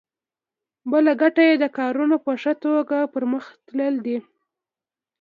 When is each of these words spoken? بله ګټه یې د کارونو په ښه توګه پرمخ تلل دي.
بله 0.91 1.11
ګټه 1.21 1.41
یې 1.49 1.55
د 1.59 1.65
کارونو 1.77 2.15
په 2.25 2.31
ښه 2.41 2.53
توګه 2.63 2.97
پرمخ 3.13 3.45
تلل 3.67 3.95
دي. 4.05 4.17